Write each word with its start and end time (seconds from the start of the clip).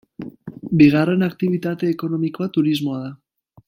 Bigarren 0.81 1.27
aktibitate 1.29 1.93
ekonomikoa 1.97 2.53
turismoa 2.59 3.09
da. 3.09 3.17